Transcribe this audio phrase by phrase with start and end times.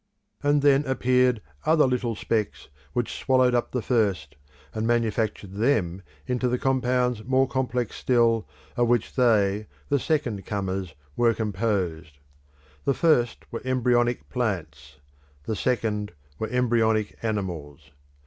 [0.41, 4.35] And then appeared other little specks which swallowed up the first,
[4.73, 10.95] and manufactured them into the compounds more complex still, of which they, the second comers,
[11.15, 12.17] were composed.
[12.83, 14.97] The first were embryonic plants;
[15.43, 17.91] the second were embryonic animals.